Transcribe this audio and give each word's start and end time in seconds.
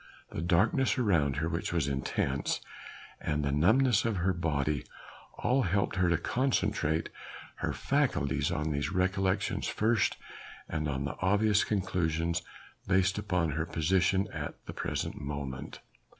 The 0.31 0.41
darkness 0.41 0.97
around 0.97 1.35
her, 1.35 1.47
which 1.47 1.71
was 1.71 1.87
intense, 1.87 2.59
and 3.19 3.45
the 3.45 3.51
numbness 3.51 4.03
of 4.03 4.17
her 4.17 4.33
body 4.33 4.83
all 5.37 5.61
helped 5.61 5.97
her 5.97 6.09
to 6.09 6.17
concentrate 6.17 7.09
her 7.57 7.71
faculties 7.71 8.49
on 8.49 8.71
these 8.71 8.91
recollections 8.91 9.67
first 9.67 10.17
and 10.67 10.87
on 10.87 11.05
the 11.05 11.17
obvious 11.21 11.63
conclusions 11.63 12.41
based 12.87 13.19
upon 13.19 13.51
her 13.51 13.67
position 13.67 14.27
at 14.33 14.55
the 14.65 14.73
present 14.73 15.21
moment. 15.21 15.81